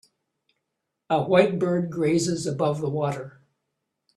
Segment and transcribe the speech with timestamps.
[1.11, 3.43] A white bird grazes above the water